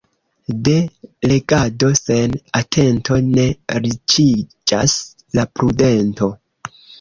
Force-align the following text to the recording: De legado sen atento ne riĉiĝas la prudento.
De 0.67 0.71
legado 1.31 1.89
sen 1.99 2.33
atento 2.59 3.19
ne 3.35 3.45
riĉiĝas 3.85 4.97
la 5.41 5.47
prudento. 5.61 6.33